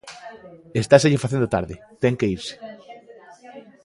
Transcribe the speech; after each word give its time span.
estáselle 0.81 1.23
facendo 1.23 1.51
tarde, 1.55 1.75
ten 2.01 2.13
que 2.19 2.29
irse. 2.37 2.53